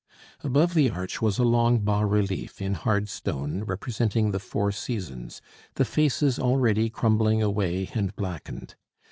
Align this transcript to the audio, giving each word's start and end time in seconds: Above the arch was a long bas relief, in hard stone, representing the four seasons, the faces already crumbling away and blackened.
Above 0.43 0.73
the 0.73 0.89
arch 0.89 1.21
was 1.21 1.37
a 1.37 1.43
long 1.43 1.77
bas 1.77 2.03
relief, 2.09 2.59
in 2.59 2.73
hard 2.73 3.07
stone, 3.07 3.63
representing 3.65 4.31
the 4.31 4.39
four 4.39 4.71
seasons, 4.71 5.43
the 5.75 5.85
faces 5.85 6.39
already 6.39 6.89
crumbling 6.89 7.43
away 7.43 7.87
and 7.93 8.15
blackened. 8.15 8.73